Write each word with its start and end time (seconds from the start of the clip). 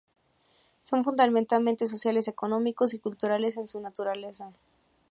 Son 0.81 1.03
fundamentalmente 1.03 1.85
sociales, 1.85 2.27
económicos 2.27 2.95
y 2.95 2.99
culturales 2.99 3.55
en 3.57 3.67
su 3.67 3.79
naturaleza. 3.79 4.51